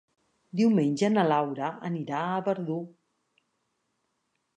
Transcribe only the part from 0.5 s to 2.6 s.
Diumenge na Laura anirà a